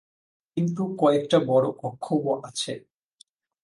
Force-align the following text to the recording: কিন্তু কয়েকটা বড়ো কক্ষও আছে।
কিন্তু 0.57 0.83
কয়েকটা 0.99 1.37
বড়ো 1.47 1.69
কক্ষও 1.81 2.33
আছে। 2.43 2.73